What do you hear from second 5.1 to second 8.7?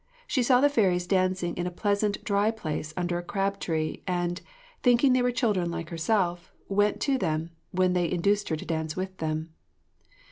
they were children like herself, went to them, when they induced her to